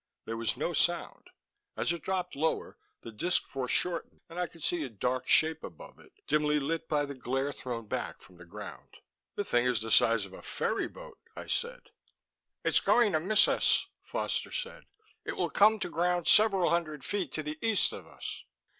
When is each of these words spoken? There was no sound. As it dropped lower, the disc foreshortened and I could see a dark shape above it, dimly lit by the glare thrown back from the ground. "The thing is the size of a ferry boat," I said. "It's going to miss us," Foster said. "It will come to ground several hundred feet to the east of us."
There 0.25 0.35
was 0.35 0.57
no 0.57 0.73
sound. 0.73 1.29
As 1.77 1.93
it 1.93 2.01
dropped 2.01 2.35
lower, 2.35 2.75
the 3.01 3.11
disc 3.11 3.43
foreshortened 3.45 4.19
and 4.29 4.39
I 4.39 4.47
could 4.47 4.63
see 4.63 4.83
a 4.83 4.89
dark 4.89 5.27
shape 5.27 5.63
above 5.63 5.99
it, 5.99 6.11
dimly 6.25 6.59
lit 6.59 6.89
by 6.89 7.05
the 7.05 7.13
glare 7.13 7.53
thrown 7.53 7.85
back 7.85 8.19
from 8.19 8.37
the 8.37 8.45
ground. 8.45 8.97
"The 9.35 9.43
thing 9.45 9.65
is 9.67 9.79
the 9.79 9.91
size 9.91 10.25
of 10.25 10.33
a 10.33 10.41
ferry 10.41 10.87
boat," 10.87 11.19
I 11.35 11.45
said. 11.45 11.91
"It's 12.63 12.79
going 12.79 13.11
to 13.11 13.19
miss 13.19 13.47
us," 13.47 13.85
Foster 14.01 14.51
said. 14.51 14.85
"It 15.23 15.37
will 15.37 15.51
come 15.51 15.77
to 15.81 15.87
ground 15.89 16.27
several 16.27 16.71
hundred 16.71 17.03
feet 17.05 17.31
to 17.33 17.43
the 17.43 17.59
east 17.61 17.93
of 17.93 18.07
us." 18.07 18.43